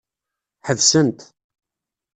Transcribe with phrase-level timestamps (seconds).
[0.67, 1.19] Ḥebsen-t.